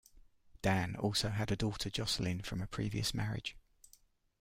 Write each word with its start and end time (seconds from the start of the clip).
Dan 0.63 0.95
also 0.95 1.29
had 1.29 1.51
a 1.51 1.55
daughter, 1.55 1.91
Jocelyn, 1.91 2.41
from 2.41 2.59
a 2.59 2.65
previous 2.65 3.13
marriage. 3.13 3.55